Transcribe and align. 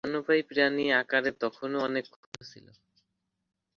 স্তন্যপায়ী 0.03 0.41
প্রাণী 0.49 0.85
আকারে 1.01 1.31
তখনও 1.43 1.77
অনেক 1.87 2.05
ক্ষুদ্র 2.13 2.39
ছিল। 2.51 2.65